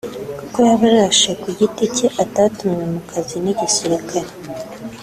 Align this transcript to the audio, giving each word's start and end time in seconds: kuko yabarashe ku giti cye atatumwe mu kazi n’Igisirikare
kuko 0.39 0.57
yabarashe 0.69 1.31
ku 1.41 1.47
giti 1.59 1.83
cye 1.95 2.07
atatumwe 2.23 2.83
mu 2.93 3.01
kazi 3.09 3.37
n’Igisirikare 3.43 4.31